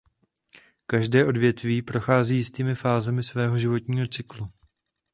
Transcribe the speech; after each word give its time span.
Každé 0.85 1.25
odvětví 1.25 1.81
prochází 1.81 2.35
jistými 2.35 2.75
fázemi 2.75 3.23
svého 3.23 3.59
životního 3.59 4.07
cyklu. 4.07 4.49